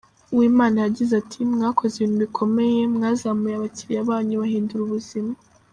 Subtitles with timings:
[0.33, 5.33] Uwimana yagize ati: “Mwakoze ibintu bikomeye, mwazamuye abakiriya banyu bahindura ubuzima.